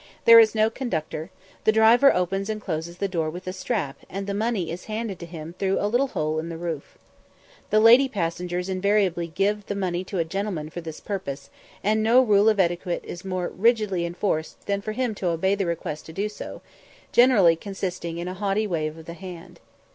There 0.25 0.39
is 0.39 0.55
no 0.55 0.71
conductor; 0.71 1.29
the 1.63 1.71
driver 1.71 2.11
opens 2.11 2.49
and 2.49 2.59
closes 2.59 2.97
the 2.97 3.07
door 3.07 3.29
with 3.29 3.45
a 3.45 3.53
strap, 3.53 3.97
and 4.09 4.25
the 4.25 4.33
money 4.33 4.71
is 4.71 4.85
handed 4.85 5.19
to 5.19 5.27
him 5.27 5.53
through 5.59 5.79
a 5.79 5.85
little 5.85 6.07
hole 6.07 6.39
in 6.39 6.49
the 6.49 6.57
roof. 6.57 6.97
The 7.69 7.79
lady 7.79 8.09
passengers 8.09 8.67
invariably 8.67 9.27
give 9.27 9.67
the 9.67 9.75
money 9.75 10.03
to 10.05 10.17
a 10.17 10.25
gentleman 10.25 10.71
for 10.71 10.81
this 10.81 11.01
purpose, 11.01 11.51
and 11.83 12.01
no 12.01 12.19
rule 12.19 12.49
of 12.49 12.59
etiquette 12.59 13.03
is 13.05 13.23
more 13.23 13.49
rigidly 13.49 14.03
enforced 14.03 14.65
than 14.65 14.81
for 14.81 14.93
him 14.93 15.13
to 15.13 15.27
obey 15.27 15.53
the 15.53 15.67
request 15.67 16.07
to 16.07 16.13
do 16.13 16.29
so, 16.29 16.63
generally 17.11 17.55
consisting 17.55 18.17
in 18.17 18.27
a 18.27 18.33
haughty 18.33 18.65
wave 18.65 18.97
of 18.97 19.05
the 19.05 19.13
hand. 19.13 19.59